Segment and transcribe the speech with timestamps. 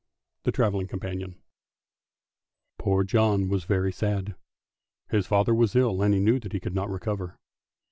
[0.45, 1.35] "THE TRAVELLING COMPANIONS
[2.79, 4.33] POOR John was very sad,
[5.11, 7.37] his father was ill and he knew that he could not recover.